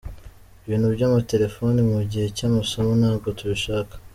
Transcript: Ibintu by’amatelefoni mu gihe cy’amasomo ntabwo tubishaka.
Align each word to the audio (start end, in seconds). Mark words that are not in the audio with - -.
Ibintu 0.65 0.87
by’amatelefoni 0.95 1.79
mu 1.91 1.99
gihe 2.11 2.27
cy’amasomo 2.37 2.91
ntabwo 3.01 3.27
tubishaka. 3.37 3.93